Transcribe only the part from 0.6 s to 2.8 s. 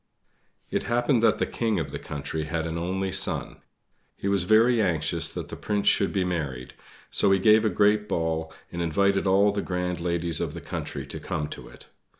It happened that the King of the country had an